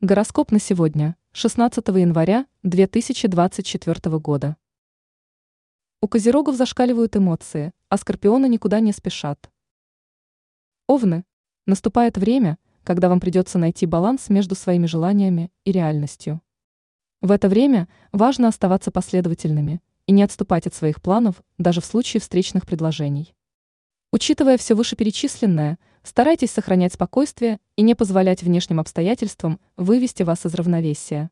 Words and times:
Гороскоп 0.00 0.52
на 0.52 0.60
сегодня, 0.60 1.16
16 1.32 1.88
января 1.88 2.46
2024 2.62 4.18
года. 4.20 4.56
У 6.00 6.06
козерогов 6.06 6.54
зашкаливают 6.54 7.16
эмоции, 7.16 7.72
а 7.88 7.96
скорпионы 7.96 8.48
никуда 8.48 8.78
не 8.78 8.92
спешат. 8.92 9.50
Овны. 10.86 11.24
Наступает 11.66 12.16
время, 12.16 12.58
когда 12.84 13.08
вам 13.08 13.18
придется 13.18 13.58
найти 13.58 13.86
баланс 13.86 14.28
между 14.28 14.54
своими 14.54 14.86
желаниями 14.86 15.50
и 15.64 15.72
реальностью. 15.72 16.42
В 17.20 17.32
это 17.32 17.48
время 17.48 17.88
важно 18.12 18.46
оставаться 18.46 18.92
последовательными 18.92 19.82
и 20.06 20.12
не 20.12 20.22
отступать 20.22 20.68
от 20.68 20.74
своих 20.74 21.02
планов 21.02 21.42
даже 21.58 21.80
в 21.80 21.84
случае 21.84 22.20
встречных 22.20 22.66
предложений. 22.66 23.34
Учитывая 24.12 24.58
все 24.58 24.76
вышеперечисленное, 24.76 25.76
старайтесь 26.02 26.50
сохранять 26.50 26.92
спокойствие 26.92 27.60
и 27.76 27.82
не 27.82 27.94
позволять 27.94 28.42
внешним 28.42 28.80
обстоятельствам 28.80 29.60
вывести 29.76 30.22
вас 30.22 30.44
из 30.46 30.54
равновесия. 30.54 31.30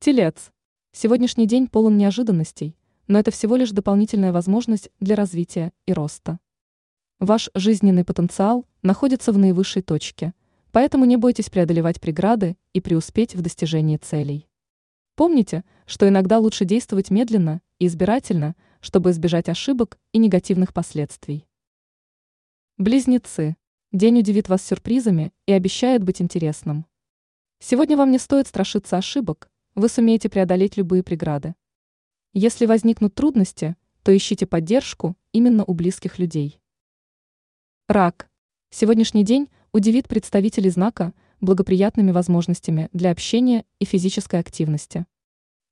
Телец. 0.00 0.50
Сегодняшний 0.92 1.46
день 1.46 1.68
полон 1.68 1.96
неожиданностей, 1.96 2.76
но 3.06 3.18
это 3.18 3.30
всего 3.30 3.56
лишь 3.56 3.70
дополнительная 3.70 4.32
возможность 4.32 4.90
для 5.00 5.14
развития 5.14 5.72
и 5.86 5.92
роста. 5.92 6.38
Ваш 7.18 7.50
жизненный 7.54 8.04
потенциал 8.04 8.66
находится 8.82 9.32
в 9.32 9.38
наивысшей 9.38 9.82
точке, 9.82 10.32
поэтому 10.72 11.04
не 11.04 11.16
бойтесь 11.16 11.50
преодолевать 11.50 12.00
преграды 12.00 12.56
и 12.72 12.80
преуспеть 12.80 13.34
в 13.34 13.42
достижении 13.42 13.98
целей. 13.98 14.48
Помните, 15.16 15.64
что 15.84 16.08
иногда 16.08 16.38
лучше 16.38 16.64
действовать 16.64 17.10
медленно 17.10 17.60
и 17.78 17.86
избирательно, 17.88 18.56
чтобы 18.80 19.10
избежать 19.10 19.50
ошибок 19.50 19.98
и 20.12 20.18
негативных 20.18 20.72
последствий. 20.72 21.46
Близнецы. 22.80 23.58
День 23.92 24.20
удивит 24.20 24.48
вас 24.48 24.64
сюрпризами 24.66 25.34
и 25.44 25.52
обещает 25.52 26.02
быть 26.02 26.22
интересным. 26.22 26.86
Сегодня 27.58 27.94
вам 27.94 28.10
не 28.10 28.16
стоит 28.16 28.46
страшиться 28.46 28.96
ошибок, 28.96 29.50
вы 29.74 29.90
сумеете 29.90 30.30
преодолеть 30.30 30.78
любые 30.78 31.02
преграды. 31.02 31.54
Если 32.32 32.64
возникнут 32.64 33.14
трудности, 33.14 33.76
то 34.02 34.16
ищите 34.16 34.46
поддержку 34.46 35.14
именно 35.32 35.62
у 35.66 35.74
близких 35.74 36.18
людей. 36.18 36.58
Рак. 37.86 38.30
Сегодняшний 38.70 39.24
день 39.24 39.50
удивит 39.72 40.08
представителей 40.08 40.70
знака 40.70 41.12
благоприятными 41.42 42.12
возможностями 42.12 42.88
для 42.94 43.10
общения 43.10 43.66
и 43.78 43.84
физической 43.84 44.40
активности. 44.40 45.04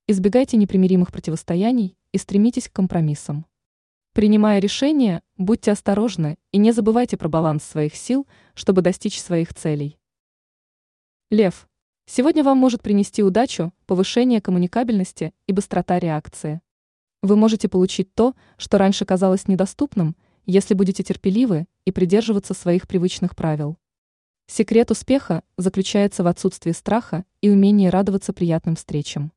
Избегайте 0.08 0.58
непримиримых 0.58 1.10
противостояний 1.10 1.96
и 2.12 2.18
стремитесь 2.18 2.68
к 2.68 2.72
компромиссам. 2.74 3.46
Принимая 4.18 4.58
решения, 4.58 5.22
будьте 5.36 5.70
осторожны 5.70 6.38
и 6.50 6.58
не 6.58 6.72
забывайте 6.72 7.16
про 7.16 7.28
баланс 7.28 7.62
своих 7.62 7.94
сил, 7.94 8.26
чтобы 8.54 8.82
достичь 8.82 9.20
своих 9.20 9.54
целей. 9.54 9.96
Лев. 11.30 11.68
Сегодня 12.04 12.42
вам 12.42 12.58
может 12.58 12.82
принести 12.82 13.22
удачу, 13.22 13.72
повышение 13.86 14.40
коммуникабельности 14.40 15.32
и 15.46 15.52
быстрота 15.52 16.00
реакции. 16.00 16.60
Вы 17.22 17.36
можете 17.36 17.68
получить 17.68 18.12
то, 18.12 18.34
что 18.56 18.76
раньше 18.76 19.04
казалось 19.04 19.46
недоступным, 19.46 20.16
если 20.46 20.74
будете 20.74 21.04
терпеливы 21.04 21.68
и 21.84 21.92
придерживаться 21.92 22.54
своих 22.54 22.88
привычных 22.88 23.36
правил. 23.36 23.78
Секрет 24.48 24.90
успеха 24.90 25.44
заключается 25.56 26.24
в 26.24 26.26
отсутствии 26.26 26.72
страха 26.72 27.24
и 27.40 27.50
умении 27.50 27.86
радоваться 27.86 28.32
приятным 28.32 28.74
встречам. 28.74 29.30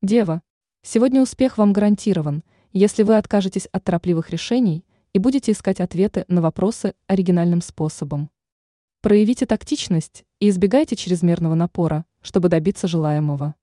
Дева. 0.00 0.40
Сегодня 0.80 1.20
успех 1.20 1.58
вам 1.58 1.74
гарантирован– 1.74 2.42
если 2.72 3.02
вы 3.02 3.16
откажетесь 3.16 3.66
от 3.66 3.84
торопливых 3.84 4.30
решений 4.30 4.84
и 5.12 5.18
будете 5.18 5.52
искать 5.52 5.80
ответы 5.80 6.24
на 6.28 6.40
вопросы 6.40 6.94
оригинальным 7.06 7.62
способом. 7.62 8.30
Проявите 9.00 9.46
тактичность 9.46 10.24
и 10.38 10.48
избегайте 10.48 10.94
чрезмерного 10.94 11.54
напора, 11.54 12.04
чтобы 12.20 12.48
добиться 12.48 12.86
желаемого. 12.86 13.54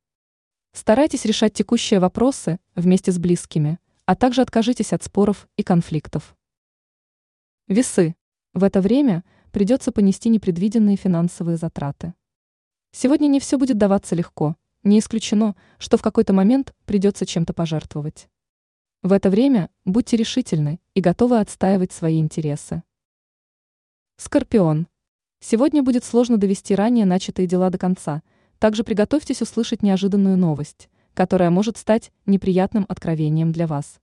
Старайтесь 0.74 1.26
решать 1.26 1.54
текущие 1.54 2.00
вопросы 2.00 2.60
вместе 2.76 3.12
с 3.12 3.18
близкими, 3.18 3.80
а 4.06 4.16
также 4.16 4.42
откажитесь 4.42 4.94
от 4.94 5.04
споров 5.04 5.48
и 5.56 5.64
конфликтов. 5.64 6.36
Весы. 7.68 8.16
В 8.54 8.64
это 8.64 8.82
время 8.82 9.24
придется 9.52 9.92
понести 9.92 10.30
непредвиденные 10.30 10.98
финансовые 10.98 11.58
затраты. 11.58 12.14
Сегодня 12.92 13.28
не 13.28 13.40
все 13.40 13.58
будет 13.58 13.78
даваться 13.78 14.16
легко, 14.16 14.56
не 14.84 15.00
исключено, 15.00 15.56
что 15.78 15.98
в 15.98 16.02
какой-то 16.02 16.34
момент 16.34 16.74
придется 16.86 17.26
чем-то 17.26 17.54
пожертвовать. 17.54 18.28
В 19.04 19.14
это 19.14 19.30
время 19.30 19.70
будьте 19.86 20.18
решительны 20.18 20.80
и 20.96 21.02
готовы 21.02 21.40
отстаивать 21.40 21.92
свои 21.92 22.20
интересы. 22.20 22.82
Скорпион. 24.18 24.88
Сегодня 25.40 25.84
будет 25.84 26.04
сложно 26.04 26.38
довести 26.38 26.74
ранее 26.74 27.06
начатые 27.06 27.48
дела 27.48 27.70
до 27.70 27.78
конца, 27.78 28.24
также 28.58 28.84
приготовьтесь 28.84 29.44
услышать 29.44 29.84
неожиданную 29.84 30.36
новость, 30.36 30.90
которая 31.14 31.52
может 31.52 31.78
стать 31.78 32.12
неприятным 32.26 32.88
откровением 32.90 33.52
для 33.52 33.68
вас. 33.68 34.00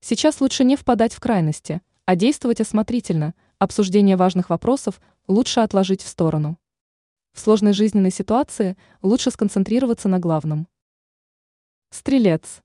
Сейчас 0.00 0.42
лучше 0.42 0.64
не 0.64 0.76
впадать 0.76 1.14
в 1.14 1.20
крайности, 1.20 1.80
а 2.04 2.14
действовать 2.14 2.60
осмотрительно, 2.60 3.34
обсуждение 3.58 4.16
важных 4.16 4.50
вопросов 4.50 5.00
лучше 5.28 5.60
отложить 5.60 6.02
в 6.02 6.08
сторону. 6.08 6.58
В 7.32 7.40
сложной 7.40 7.72
жизненной 7.72 8.10
ситуации 8.10 8.76
лучше 9.00 9.30
сконцентрироваться 9.30 10.08
на 10.08 10.18
главном. 10.18 10.68
Стрелец. 11.90 12.62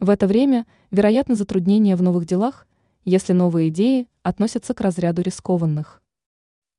В 0.00 0.10
это 0.10 0.28
время 0.28 0.64
вероятно 0.92 1.34
затруднения 1.34 1.96
в 1.96 2.02
новых 2.02 2.24
делах, 2.24 2.68
если 3.04 3.32
новые 3.32 3.68
идеи 3.70 4.06
относятся 4.22 4.72
к 4.72 4.80
разряду 4.80 5.22
рискованных. 5.22 6.00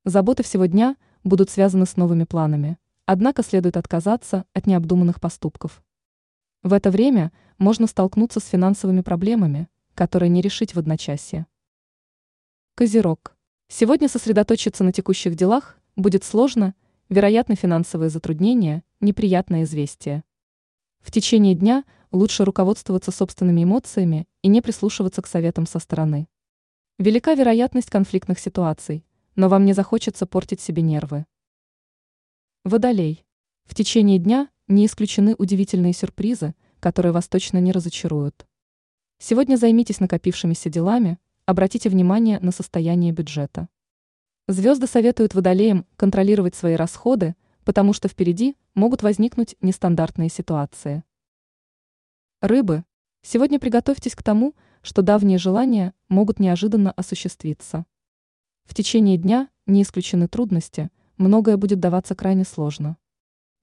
Заботы 0.06 0.42
всего 0.42 0.68
дня 0.68 0.96
будут 1.26 1.50
связаны 1.50 1.86
с 1.86 1.98
новыми 1.98 2.24
планами, 2.24 2.78
однако 3.06 3.44
следует 3.44 3.76
отказаться 3.76 4.46
от 4.54 4.68
необдуманных 4.68 5.20
поступков. 5.20 5.84
В 6.64 6.72
это 6.72 6.92
время 6.92 7.34
можно 7.58 7.88
столкнуться 7.88 8.40
с 8.40 8.46
финансовыми 8.46 9.02
проблемами, 9.02 9.68
которые 9.96 10.30
не 10.30 10.42
решить 10.42 10.74
в 10.74 10.80
одночасье. 10.80 11.46
Козерог. 12.76 13.36
Сегодня 13.68 14.08
сосредоточиться 14.08 14.86
на 14.86 14.94
текущих 14.94 15.36
делах 15.36 15.78
будет 15.98 16.24
сложно, 16.24 16.74
вероятно 17.10 17.58
финансовые 17.58 18.10
затруднения, 18.10 18.82
неприятное 19.02 19.64
известие. 19.64 20.24
В 21.02 21.12
течение 21.12 21.54
дня 21.54 21.84
лучше 22.12 22.46
руководствоваться 22.46 23.12
собственными 23.12 23.64
эмоциями 23.64 24.28
и 24.42 24.48
не 24.48 24.62
прислушиваться 24.62 25.22
к 25.22 25.28
советам 25.28 25.66
со 25.66 25.80
стороны. 25.80 26.28
Велика 26.98 27.34
вероятность 27.34 27.90
конфликтных 27.90 28.40
ситуаций, 28.40 29.06
но 29.36 29.48
вам 29.50 29.66
не 29.66 29.74
захочется 29.74 30.26
портить 30.26 30.60
себе 30.60 30.82
нервы. 30.82 31.26
Водолей. 32.66 33.26
В 33.66 33.76
течение 33.76 34.20
дня 34.20 34.50
не 34.68 34.86
исключены 34.86 35.36
удивительные 35.38 35.94
сюрпризы, 35.94 36.56
которые 36.80 37.12
вас 37.12 37.28
точно 37.28 37.60
не 37.60 37.72
разочаруют. 37.72 38.46
Сегодня 39.18 39.56
займитесь 39.56 40.00
накопившимися 40.00 40.70
делами, 40.70 41.20
обратите 41.46 41.90
внимание 41.90 42.40
на 42.40 42.52
состояние 42.52 43.12
бюджета. 43.12 43.70
Звезды 44.48 44.88
советуют 44.88 45.36
водолеям 45.36 45.86
контролировать 45.96 46.56
свои 46.56 46.76
расходы, 46.76 47.36
потому 47.64 47.94
что 47.94 48.08
впереди 48.08 48.56
могут 48.74 49.04
возникнуть 49.04 49.56
нестандартные 49.62 50.30
ситуации. 50.30 51.04
Рыбы, 52.42 52.86
сегодня 53.22 53.60
приготовьтесь 53.60 54.16
к 54.16 54.24
тому, 54.24 54.56
что 54.82 55.02
давние 55.02 55.38
желания 55.38 55.94
могут 56.08 56.40
неожиданно 56.40 56.94
осуществиться. 56.94 57.86
В 58.64 58.74
течение 58.74 59.18
дня 59.18 59.50
не 59.66 59.82
исключены 59.82 60.30
трудности, 60.30 60.90
многое 61.18 61.58
будет 61.58 61.82
даваться 61.82 62.16
крайне 62.16 62.46
сложно. 62.46 62.96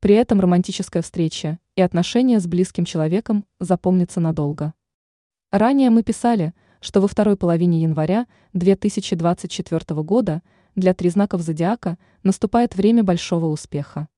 При 0.01 0.15
этом 0.15 0.43
романтическая 0.43 1.03
встреча 1.03 1.59
и 1.75 1.81
отношения 1.81 2.39
с 2.39 2.47
близким 2.47 2.85
человеком 2.85 3.47
запомнятся 3.61 4.21
надолго. 4.21 4.75
Ранее 5.51 5.89
мы 5.89 6.03
писали, 6.03 6.53
что 6.81 7.01
во 7.01 7.09
второй 7.09 7.39
половине 7.39 7.81
января 7.81 8.27
2024 8.53 10.03
года 10.03 10.43
для 10.75 10.93
тризнаков 10.93 11.41
зодиака 11.41 11.97
наступает 12.23 12.77
время 12.77 13.03
большого 13.03 13.47
успеха. 13.47 14.09